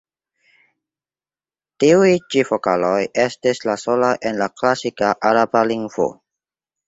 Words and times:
Tiuj 1.83 2.13
ĉi 2.35 2.41
vokaloj 2.47 2.95
estis 3.25 3.61
la 3.71 3.77
solaj 3.83 4.11
en 4.31 4.41
la 4.45 4.49
klasika 4.61 5.11
araba 5.33 5.65
lingvo. 5.73 6.09